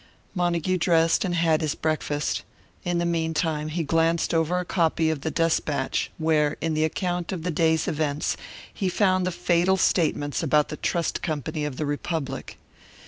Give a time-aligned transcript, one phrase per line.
[0.33, 2.41] Montague dressed and had his breakfast;
[2.83, 7.31] in the meantime he glanced over a copy of the Despatch, where, in the account
[7.31, 8.35] of the day's events,
[8.73, 12.57] he found the fatal statements about the Trust Company of the Republic.